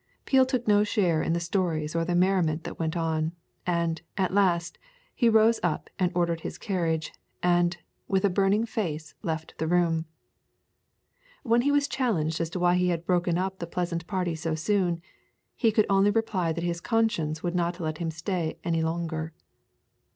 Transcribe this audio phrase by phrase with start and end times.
[0.25, 3.33] Peel took no share in the stories or the merriment that went on,
[3.67, 4.79] and, at last,
[5.13, 7.77] he rose up and ordered his carriage, and,
[8.07, 10.05] with a burning face, left the room.
[11.43, 14.55] When he was challenged as to why he had broken up the pleasant party so
[14.55, 15.03] soon,
[15.55, 19.33] he could only reply that his conscience would not let him stay any longer.